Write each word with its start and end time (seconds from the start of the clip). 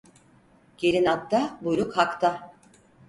Gelin 0.77 1.05
atta 1.11 1.41
buyruk 1.61 1.97
Hak'ta. 1.97 2.53